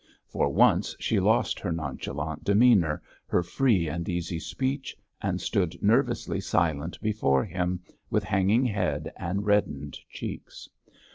For 0.25 0.49
once 0.49 0.95
she 0.97 1.19
lost 1.19 1.59
her 1.59 1.71
nonchalant 1.71 2.43
demeanour, 2.43 3.03
her 3.27 3.43
free 3.43 3.87
and 3.87 4.09
easy 4.09 4.39
speech, 4.39 4.97
and 5.21 5.39
stood 5.39 5.77
nervously 5.83 6.39
silent 6.41 6.99
before 7.03 7.45
him 7.45 7.81
with 8.09 8.23
hanging 8.23 8.65
head 8.65 9.13
and 9.15 9.45
reddened 9.45 9.99
cheeks. 10.09 10.67